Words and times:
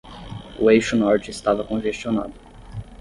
O 0.59 0.71
eixo 0.71 0.95
norte 0.97 1.29
estava 1.29 1.63
congestionado. 1.63 2.33